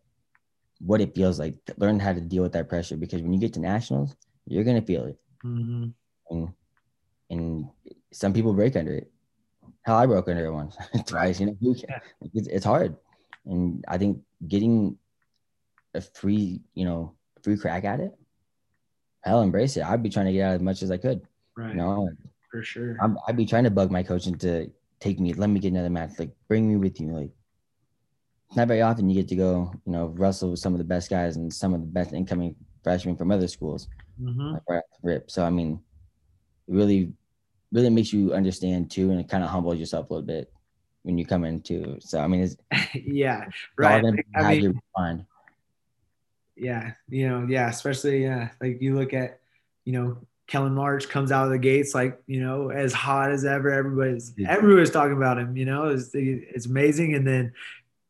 [0.84, 1.54] what it feels like.
[1.76, 4.16] Learn how to deal with that pressure because when you get to nationals,
[4.46, 5.18] you're gonna feel it.
[5.44, 5.90] Mm-hmm.
[6.30, 6.48] And
[7.30, 7.68] and
[8.12, 9.10] some people break under it.
[9.82, 11.40] Hell, I broke under it once, twice.
[11.40, 11.74] You know,
[12.32, 12.96] it's, it's hard,
[13.46, 14.98] and I think getting
[15.94, 18.12] a free, you know, free crack at it,
[19.22, 19.84] hell, embrace it.
[19.84, 21.22] I'd be trying to get out as much as I could.
[21.56, 21.70] Right.
[21.70, 22.10] You know,
[22.50, 22.96] for sure.
[23.00, 24.70] I'm, I'd be trying to bug my coach into
[25.00, 27.08] take me, let me get another match, like bring me with you.
[27.08, 27.30] Like,
[28.56, 31.10] not very often you get to go, you know, wrestle with some of the best
[31.10, 33.88] guys and some of the best incoming freshmen from other schools.
[34.20, 34.52] Mm-hmm.
[34.52, 35.30] Like right rip.
[35.30, 35.80] So I mean,
[36.68, 37.12] it really,
[37.72, 40.52] really makes you understand too, and it kind of humbles yourself a little bit
[41.02, 41.98] when you come in too.
[42.00, 42.56] So I mean, it's
[42.94, 44.04] yeah, right.
[44.34, 45.26] I mean, fun.
[46.56, 49.40] Yeah, you know, yeah, especially yeah, like you look at,
[49.84, 53.44] you know, Kellyn March comes out of the gates like you know as hot as
[53.44, 53.70] ever.
[53.70, 55.56] Everybody's everybody's talking about him.
[55.56, 57.14] You know, it's it's amazing.
[57.14, 57.52] And then,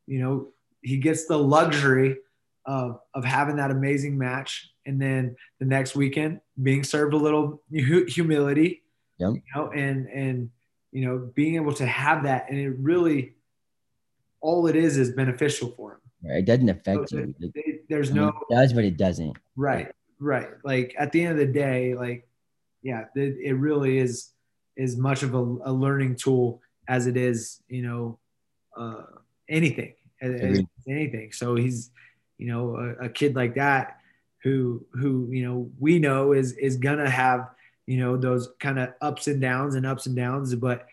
[0.07, 0.49] you know,
[0.83, 2.19] he gets the luxury
[2.67, 7.62] of of having that amazing match, and then the next weekend being served a little
[7.71, 8.83] humility.
[9.19, 9.35] Yep.
[9.35, 10.51] You know, and and
[10.93, 13.35] you know being able to have that, and it really,
[14.40, 15.99] all it is is beneficial for him.
[16.25, 17.35] It doesn't affect so you.
[17.55, 18.29] It, there's I mean, no.
[18.29, 19.37] It does, but it doesn't.
[19.57, 19.90] Right.
[20.19, 20.49] Right.
[20.64, 22.29] Like at the end of the day, like,
[22.83, 24.31] yeah, it, it really is
[24.79, 28.19] as much of a, a, learning tool as it is, you know,
[28.77, 29.03] uh,
[29.49, 31.33] anything, as, anything.
[31.33, 31.91] So he's,
[32.39, 33.99] you know, a, a kid like that
[34.43, 37.51] who, who, you know, we know is, is gonna have,
[37.87, 40.87] you know, those kind of ups and downs and ups and downs, but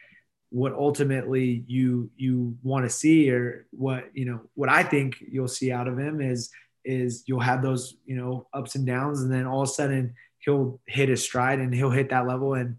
[0.49, 5.47] what ultimately you you want to see or what you know what i think you'll
[5.47, 6.51] see out of him is
[6.83, 9.21] is you'll have those you know ups and downs.
[9.21, 12.53] And then all of a sudden he'll hit his stride and he'll hit that level
[12.53, 12.77] and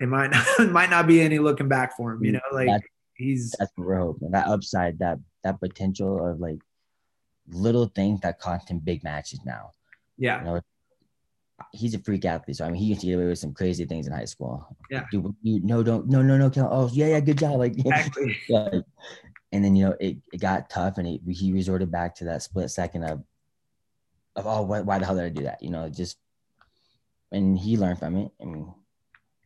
[0.00, 2.68] it might not might not be any looking back for him you mm, know like
[2.68, 2.86] that's,
[3.18, 6.58] he's that's what we're hoping that upside that that potential of like
[7.50, 9.70] little things that cost him big matches now
[10.16, 10.60] yeah you know
[11.72, 12.56] he's a freak athlete.
[12.56, 14.76] So I mean, he used to get away with some crazy things in high school.
[14.90, 15.04] Yeah.
[15.10, 16.68] Dude, you no, don't, no, no, no, Kel.
[16.70, 17.58] Oh, yeah, yeah, good job.
[17.58, 18.36] Like, exactly.
[18.48, 18.80] yeah.
[19.52, 22.42] And then you know it, it got tough, and he he resorted back to that
[22.42, 23.24] split second of,
[24.36, 25.62] of oh, why, why the hell did I do that?
[25.62, 26.18] You know, just,
[27.32, 28.30] and he learned from it.
[28.42, 28.74] I mean,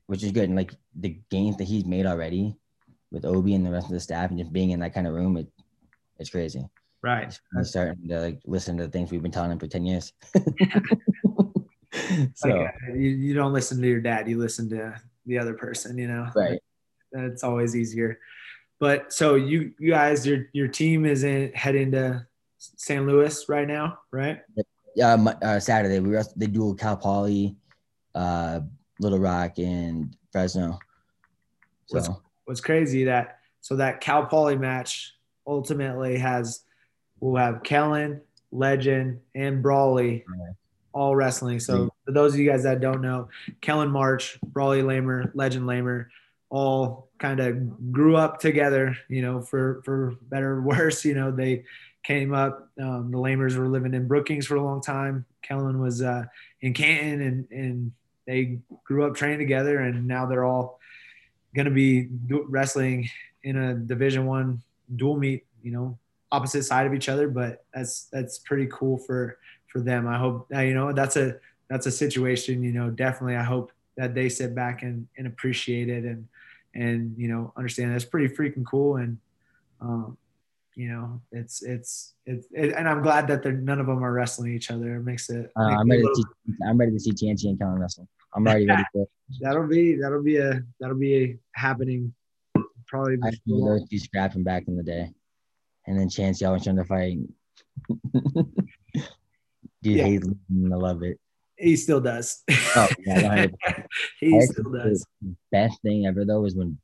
[0.07, 0.49] which is good.
[0.49, 2.57] And like the gains that he's made already,
[3.13, 5.15] with Obe and the rest of the staff, and just being in that kind of
[5.15, 5.47] room, it,
[6.19, 6.65] it's crazy.
[7.03, 7.39] Right.
[7.57, 10.13] I'm starting to like listen to the things we've been telling him for ten years.
[12.35, 14.95] so like, uh, you, you don't listen to your dad you listen to
[15.27, 16.61] the other person you know right
[17.13, 18.19] it's always easier
[18.81, 22.27] but so you you guys your your team is in heading to
[22.59, 24.41] San Luis right now right
[24.97, 27.57] yeah uh, Saturday we were they do Cal Poly
[28.15, 28.61] uh
[28.99, 30.79] Little Rock and Fresno
[31.87, 32.09] so what's,
[32.45, 35.15] what's crazy that so that Cal Poly match
[35.47, 36.61] ultimately has
[37.21, 40.55] we'll have Kellyn Legend and Brawley right
[40.93, 41.61] all wrestling.
[41.61, 43.29] So for those of you guys that don't know,
[43.61, 46.11] Kellyn March, Brawley Lamer, Legend Lamer,
[46.51, 51.31] all kind of grew up together, you know, for, for better or worse, you know,
[51.31, 51.65] they
[52.03, 55.25] came up, um, the Lamers were living in Brookings for a long time.
[55.41, 56.25] Kellyn was uh,
[56.61, 57.93] in Canton and, and
[58.27, 60.79] they grew up training together and now they're all
[61.55, 62.09] going to be
[62.49, 63.09] wrestling
[63.43, 64.63] in a division one
[64.97, 65.99] dual meet, you know,
[66.31, 69.39] opposite side of each other, but that's, that's pretty cool for,
[69.73, 70.07] for them.
[70.07, 71.37] I hope you know that's a
[71.69, 72.63] that's a situation.
[72.63, 73.37] You know, definitely.
[73.37, 76.29] I hope that they sit back and, and appreciate it and
[76.75, 79.19] and you know understand that's pretty freaking cool and
[79.81, 80.17] um,
[80.75, 84.13] you know it's it's it's it, and I'm glad that they're none of them are
[84.13, 84.97] wrestling each other.
[84.97, 85.51] It makes it.
[85.57, 86.55] Uh, I'm ready little, to see.
[86.69, 88.07] I'm ready to see TNT and Kellyn wrestle.
[88.35, 89.09] I'm already ready for it.
[89.41, 92.15] That'll be that'll be a that'll be a happening.
[92.87, 93.19] Probably.
[93.23, 95.11] I those two scrapping back in the day,
[95.87, 97.19] and then Chance y'all trying to fight.
[99.83, 100.05] Dude yeah.
[100.05, 101.19] hates I love it.
[101.57, 102.43] He still does.
[102.77, 103.47] Oh, yeah,
[104.21, 105.05] he still does.
[105.51, 106.79] best thing ever though is when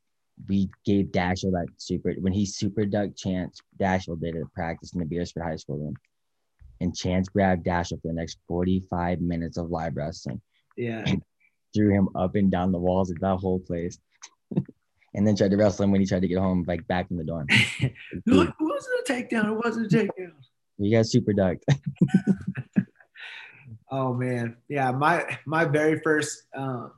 [0.48, 3.60] we gave Dashel that super when he super duck Chance.
[3.80, 5.94] Dashel did it practice in the Beresford High School room,
[6.80, 10.40] and Chance grabbed Dashel for the next forty five minutes of live wrestling.
[10.76, 11.04] Yeah,
[11.74, 13.98] threw him up and down the walls of that whole place.
[15.14, 17.16] and then tried to wrestle him when he tried to get home, like back in
[17.16, 17.46] the dorm.
[17.50, 17.94] it
[18.26, 19.52] wasn't a takedown.
[19.52, 20.32] It wasn't a takedown.
[20.78, 21.64] You got super ducked.
[23.90, 24.90] Oh man, yeah.
[24.90, 26.92] My my very first um,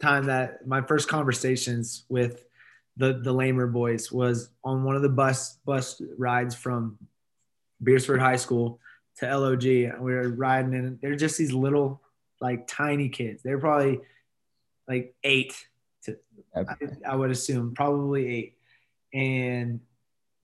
[0.00, 2.44] time that my first conversations with
[2.96, 6.98] the the Lamer boys was on one of the bus bus rides from
[7.80, 8.80] Beresford High School
[9.18, 9.64] to LOG.
[9.64, 12.02] We were riding, and they're just these little
[12.44, 13.42] like tiny kids.
[13.42, 14.00] They're probably
[14.86, 15.56] like eight
[16.04, 16.18] to,
[16.54, 16.64] I,
[17.08, 18.58] I would assume probably eight.
[19.14, 19.80] And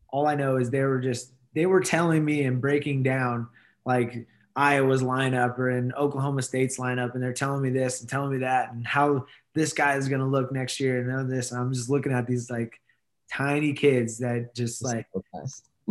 [0.09, 3.49] all I know is they were just, they were telling me and breaking down
[3.85, 8.33] like Iowa's lineup or in Oklahoma State's lineup, and they're telling me this and telling
[8.33, 11.53] me that, and how this guy is going to look next year, and all this.
[11.53, 12.81] And I'm just looking at these like
[13.33, 15.07] tiny kids that just like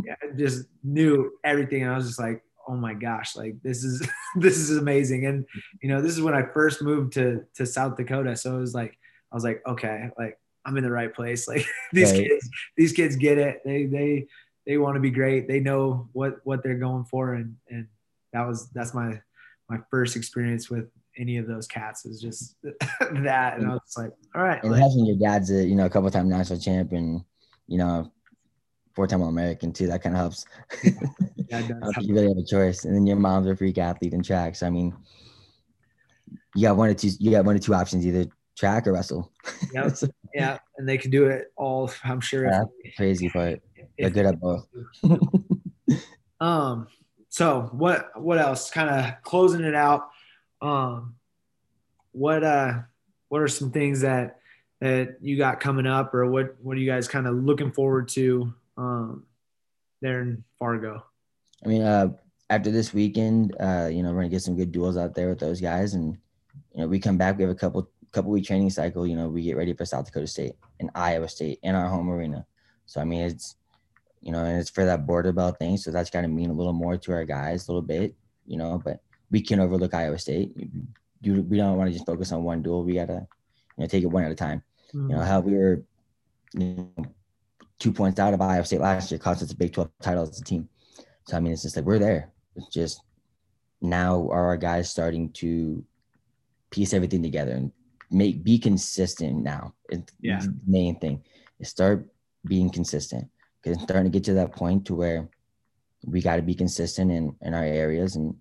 [0.04, 1.84] yeah, just knew everything.
[1.84, 5.25] And I was just like, oh my gosh, like this is this is amazing.
[5.25, 5.45] And
[5.82, 8.75] you know, this is when I first moved to to South Dakota, so it was
[8.75, 8.97] like
[9.32, 11.47] I was like, okay, like I'm in the right place.
[11.47, 12.27] Like these right.
[12.27, 13.62] kids, these kids get it.
[13.65, 14.27] They they
[14.67, 15.47] they want to be great.
[15.47, 17.88] They know what what they're going for, and and
[18.34, 19.19] that was that's my
[19.67, 24.12] my first experience with any of those cats is just that, and I was like,
[24.36, 24.62] all right.
[24.63, 27.23] And like, having your dad's a you know a couple time national champ and
[27.67, 28.12] you know
[28.93, 30.45] four time All American too, that kind of helps.
[30.84, 31.67] Yeah,
[32.02, 34.56] you really have a choice, and then your mom's a freak athlete in track.
[34.56, 34.95] So I mean,
[36.56, 37.10] you got one or two.
[37.19, 38.25] You got one or two options: either
[38.58, 39.32] track or wrestle.
[39.73, 39.89] Yeah,
[40.34, 41.91] yeah, and they can do it all.
[42.04, 42.45] I'm sure.
[42.45, 42.63] Yeah,
[42.95, 43.62] crazy, but
[43.97, 44.67] they're good at both.
[46.39, 46.88] um.
[47.30, 48.10] So what?
[48.19, 48.69] What else?
[48.69, 50.10] Kind of closing it out.
[50.62, 51.15] Um.
[52.12, 52.82] What uh?
[53.30, 54.39] What are some things that
[54.82, 56.56] that you got coming up, or what?
[56.62, 58.54] What are you guys kind of looking forward to?
[58.79, 59.25] Um,
[60.01, 61.03] there in Fargo.
[61.65, 62.13] I mean, uh,
[62.49, 65.39] after this weekend, uh, you know, we're gonna get some good duels out there with
[65.39, 66.17] those guys, and
[66.73, 67.37] you know, we come back.
[67.37, 69.05] We have a couple couple week training cycle.
[69.05, 72.09] You know, we get ready for South Dakota State and Iowa State in our home
[72.09, 72.45] arena.
[72.85, 73.55] So I mean, it's
[74.21, 75.75] you know, and it's for that border belt thing.
[75.75, 78.15] So that's got to mean a little more to our guys, a little bit,
[78.47, 78.81] you know.
[78.83, 80.53] But we can overlook Iowa State.
[81.21, 82.85] You, we don't want to just focus on one duel.
[82.85, 83.27] We gotta,
[83.77, 84.63] you know, take it one at a time.
[84.93, 85.09] Mm-hmm.
[85.09, 85.83] You know how we were,
[86.53, 87.05] you know,
[87.79, 90.39] two points out of Iowa State last year, cost us a Big 12 title as
[90.39, 90.69] a team.
[91.25, 92.31] So I mean, it's just like we're there.
[92.55, 93.01] It's just
[93.81, 95.83] now are our guys starting to
[96.69, 97.71] piece everything together and
[98.11, 99.73] make be consistent now.
[99.89, 100.39] It's yeah.
[100.39, 101.23] the main thing
[101.59, 102.07] is start
[102.45, 103.27] being consistent
[103.61, 105.29] because it's starting to get to that point to where
[106.05, 108.35] we got to be consistent in, in our areas and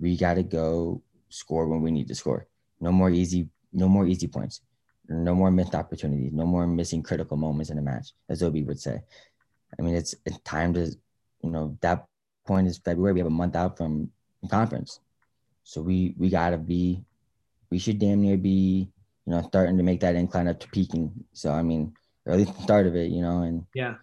[0.00, 2.46] we got to go score when we need to score.
[2.80, 4.60] No more easy, no more easy points,
[5.08, 8.80] no more missed opportunities, no more missing critical moments in a match, as Obe would
[8.80, 9.00] say.
[9.78, 10.86] I mean, it's, it's time to,
[11.42, 12.06] you know, that
[12.46, 13.12] point is February.
[13.12, 14.10] We have a month out from,
[14.48, 15.00] conference.
[15.62, 17.02] So we we gotta be
[17.70, 18.90] we should damn near be,
[19.26, 21.12] you know, starting to make that incline up to peaking.
[21.32, 21.94] So I mean,
[22.26, 23.94] or at least the start of it, you know, and yeah,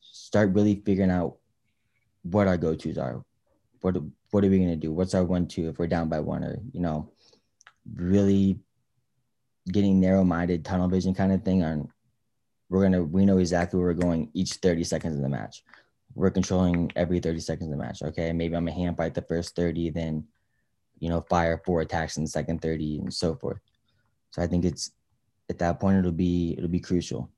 [0.00, 1.36] start really figuring out
[2.22, 3.24] what our go-tos are.
[3.80, 3.96] What
[4.30, 4.92] what are we gonna do?
[4.92, 7.10] What's our one-two if we're down by one, or you know,
[7.94, 8.58] really
[9.70, 11.88] getting narrow-minded, tunnel vision kind of thing on.
[12.68, 15.62] We're gonna we know exactly where we're going each 30 seconds of the match
[16.14, 18.02] we're controlling every 30 seconds of the match.
[18.02, 18.32] Okay.
[18.32, 20.24] Maybe I'm a hand fight the first 30, then,
[20.98, 23.58] you know, fire four attacks in the second 30 and so forth.
[24.30, 24.92] So I think it's
[25.50, 27.30] at that point it'll be it'll be crucial.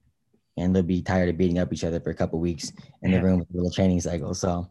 [0.58, 3.18] And they'll be tired of beating up each other for a couple weeks in yeah.
[3.18, 4.32] the room with a little training cycle.
[4.32, 4.70] So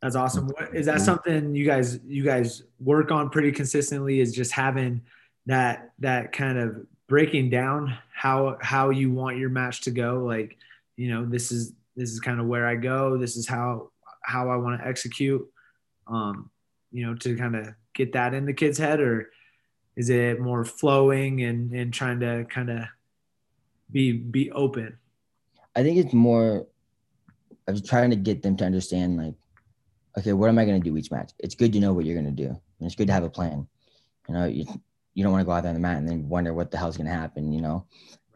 [0.00, 0.48] that's awesome.
[0.48, 1.04] What, is that mm-hmm.
[1.04, 4.18] something you guys you guys work on pretty consistently?
[4.18, 5.00] Is just having
[5.46, 10.24] that that kind of breaking down how how you want your match to go.
[10.24, 10.56] Like,
[10.96, 13.18] you know, this is this is kind of where I go.
[13.18, 13.90] This is how
[14.22, 15.46] how I want to execute.
[16.06, 16.50] Um,
[16.90, 19.30] you know, to kind of get that in the kid's head, or
[19.96, 22.84] is it more flowing and and trying to kind of
[23.90, 24.98] be be open?
[25.74, 26.66] I think it's more
[27.66, 29.34] of trying to get them to understand like,
[30.18, 31.32] okay, what am I going to do each match?
[31.38, 33.30] It's good to know what you're going to do, and it's good to have a
[33.30, 33.66] plan.
[34.28, 34.66] You know, you
[35.14, 36.78] you don't want to go out there on the mat and then wonder what the
[36.78, 37.52] hell's going to happen.
[37.52, 37.86] You know,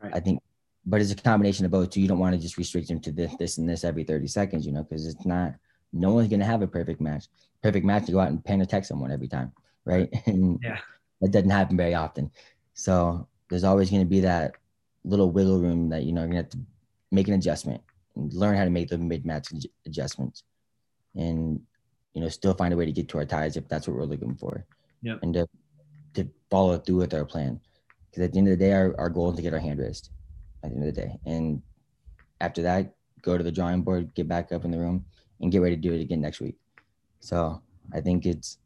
[0.03, 0.15] right.
[0.15, 0.41] I think
[0.87, 1.91] but it's a combination of both.
[1.91, 2.01] too.
[2.01, 4.65] you don't want to just restrict them to this, this, and this every 30 seconds,
[4.65, 5.55] you know, because it's not,
[5.93, 7.27] no one's going to have a perfect match.
[7.63, 9.53] Perfect match to go out and pen attack someone every time,
[9.85, 10.09] right?
[10.27, 10.79] And yeah,
[11.21, 12.31] that doesn't happen very often.
[12.75, 14.53] So there's always going to be that
[15.05, 16.59] little wiggle room that, you know, you're going to have to
[17.11, 17.83] make an adjustment
[18.15, 19.49] and learn how to make the mid match
[19.87, 20.45] adjustments
[21.17, 21.61] and,
[22.15, 24.05] you know, still find a way to get to our ties if that's what we're
[24.05, 24.65] looking for.
[25.03, 25.17] Yeah.
[25.23, 25.49] And to
[26.51, 27.61] follow through with our plan.
[28.11, 29.79] Because at the end of the day, our, our goal is to get our hand
[29.79, 30.11] raised
[30.63, 31.19] at the end of the day.
[31.27, 31.63] And
[32.41, 35.05] after that, go to the drawing board, get back up in the room,
[35.41, 36.57] and get ready to do it again next week.
[37.21, 37.61] So
[37.93, 38.59] I think it's,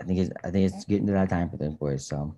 [0.00, 2.06] I think it's, I think it's getting to that time for those boys.
[2.06, 2.34] So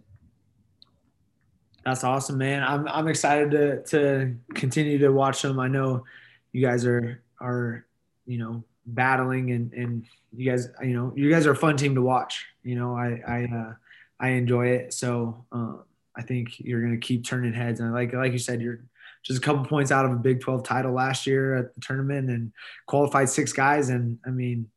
[1.85, 2.63] that's awesome, man.
[2.63, 5.59] I'm I'm excited to to continue to watch them.
[5.59, 6.05] I know
[6.53, 7.87] you guys are are
[8.25, 11.95] you know battling and and you guys you know you guys are a fun team
[11.97, 12.47] to watch.
[12.63, 13.75] You know I I uh,
[14.23, 14.95] I enjoy it.
[14.95, 15.83] So um,
[16.17, 17.81] I think you're going to keep turning heads.
[17.81, 18.85] And like like you said, you're
[19.25, 22.31] just a couple points out of a Big 12 title last year at the tournament
[22.31, 22.53] and
[22.87, 23.89] qualified six guys.
[23.89, 24.71] And I mean,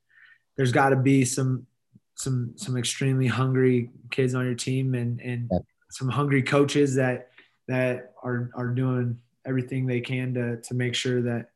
[0.57, 1.67] there's got to be some
[2.15, 5.51] some some extremely hungry kids on your team and and
[5.91, 7.29] some hungry coaches that
[7.67, 11.49] that are are doing everything they can to to make sure that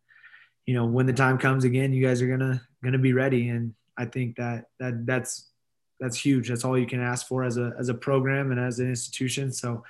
[0.65, 3.73] you know when the time comes again you guys are gonna gonna be ready and
[3.97, 5.48] i think that that that's
[5.99, 6.49] that's huge.
[6.49, 9.51] That's all you can ask for as a as a program and as an institution.
[9.51, 9.83] So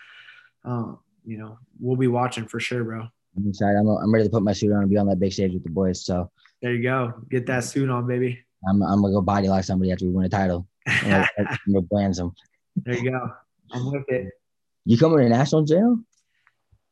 [0.65, 3.07] um, you know we'll be watching for sure bro.
[3.37, 3.77] I'm excited.
[3.77, 5.63] I'm, I'm ready to put my suit on and be on that big stage with
[5.63, 6.03] the boys.
[6.03, 6.31] So
[6.61, 7.13] there you go.
[7.29, 8.39] Get that suit on baby.
[8.67, 10.67] I'm, I'm gonna go body lock somebody after we win a title.
[10.87, 11.27] I'm
[11.67, 12.33] gonna brand them
[12.85, 13.31] there you go.
[13.71, 14.33] I'm with it.
[14.85, 15.99] You coming to national jail?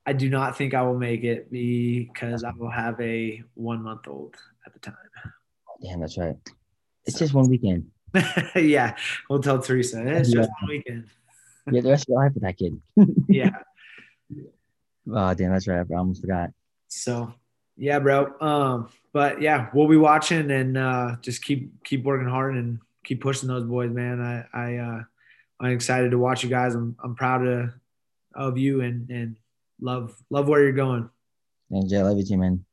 [0.05, 4.07] I do not think I will make it because I will have a one month
[4.07, 4.95] old at the time.
[5.83, 6.35] Damn, that's right.
[7.05, 7.25] It's so.
[7.25, 7.87] just one weekend.
[8.55, 8.95] yeah,
[9.29, 10.05] we'll tell Teresa.
[10.05, 10.35] It's yeah.
[10.35, 11.07] just one weekend.
[11.71, 12.79] yeah, the rest of your life with that kid.
[13.27, 13.51] yeah.
[15.09, 15.85] Oh, damn, that's right.
[15.89, 16.51] I almost forgot.
[16.87, 17.33] So,
[17.77, 18.33] yeah, bro.
[18.41, 23.21] Um, but yeah, we'll be watching and uh, just keep keep working hard and keep
[23.21, 24.21] pushing those boys, man.
[24.21, 25.03] I I uh,
[25.59, 26.75] I'm excited to watch you guys.
[26.75, 27.73] I'm I'm proud of
[28.35, 29.37] of you and and
[29.81, 31.09] love love where you're going.
[31.71, 32.01] Thanks, Jay.
[32.01, 32.63] Love you too, man.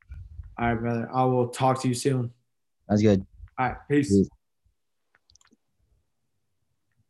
[0.58, 1.08] All right, brother.
[1.12, 2.32] I will talk to you soon.
[2.88, 3.24] That's good.
[3.58, 3.76] All right.
[3.88, 4.10] Peace.
[4.10, 4.28] peace.